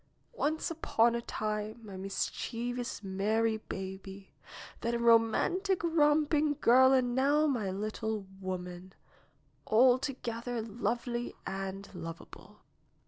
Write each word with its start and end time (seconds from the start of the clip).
'^Once 0.35 0.71
upon 0.71 1.13
a 1.13 1.21
time 1.21 1.79
my 1.85 1.95
mischievous, 1.95 3.03
merry 3.03 3.57
baby, 3.57 4.33
then 4.79 4.95
a 4.95 4.97
romantic, 4.97 5.79
romping 5.83 6.57
girl 6.59 6.91
and 6.91 7.13
now 7.13 7.45
my 7.45 7.69
little 7.69 8.25
woman, 8.39 8.93
alto 9.71 10.15
gether 10.23 10.59
lovely 10.59 11.35
and 11.45 11.93
lovable." 11.93 12.61